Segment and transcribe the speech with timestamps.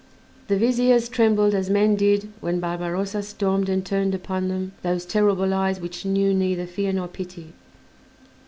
[0.47, 5.53] The Viziers trembled as men did when Barbarossa stormed and turned upon them those terrible
[5.53, 7.53] eyes which knew neither fear nor pity.